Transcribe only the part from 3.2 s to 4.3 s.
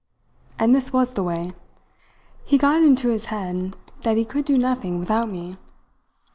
head that he